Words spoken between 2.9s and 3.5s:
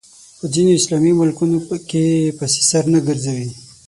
نه ګرځوي